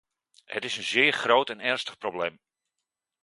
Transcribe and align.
Het 0.45 0.63
is 0.65 0.77
een 0.77 0.83
zeer 0.83 1.11
groot 1.13 1.49
en 1.49 1.59
ernstig 1.59 1.97
probleem. 1.97 2.39